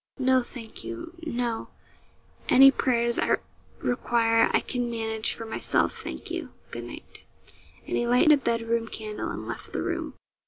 [0.17, 1.69] 'No, thank you, no
[2.49, 3.37] any prayers I
[3.83, 6.49] require I can manage for myself, thank you.
[6.71, 7.21] Good night.'
[7.85, 10.15] And he lighted a bed room candle and left the room.